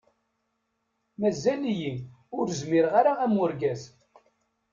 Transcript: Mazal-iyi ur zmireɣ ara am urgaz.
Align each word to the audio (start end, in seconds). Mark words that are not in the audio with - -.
Mazal-iyi 1.19 1.93
ur 2.37 2.45
zmireɣ 2.59 2.93
ara 2.99 3.13
am 3.25 3.33
urgaz. 3.43 3.81